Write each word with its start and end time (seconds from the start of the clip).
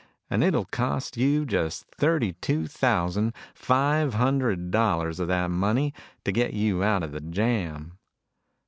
And 0.31 0.43
it'll 0.43 0.65
cost 0.65 1.15
you 1.15 1.45
just 1.45 1.85
thirty 1.85 2.33
two 2.33 2.65
thousand 2.65 3.33
five 3.53 4.15
hundred 4.15 4.71
dollars 4.71 5.19
of 5.19 5.27
that 5.27 5.51
money 5.51 5.93
to 6.25 6.31
get 6.31 6.53
you 6.55 6.81
out 6.83 7.03
of 7.03 7.11
the 7.11 7.21
jam." 7.21 7.99